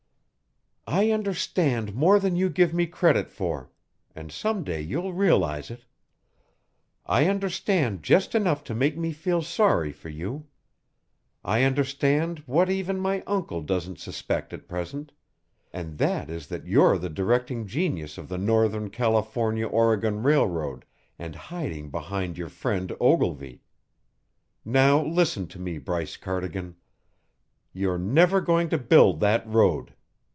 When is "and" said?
4.13-4.29, 15.71-15.97, 21.17-21.35